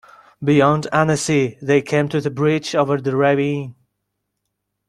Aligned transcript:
Beyond 0.43 0.87
Annecy, 0.91 1.59
they 1.61 1.83
came 1.83 2.09
to 2.09 2.19
the 2.19 2.31
bridge 2.31 2.73
over 2.73 2.99
the 2.99 3.15
ravine. 3.15 3.75